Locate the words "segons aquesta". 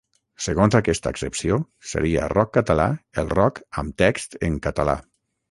0.43-1.11